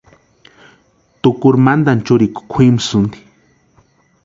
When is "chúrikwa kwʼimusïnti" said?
2.05-3.19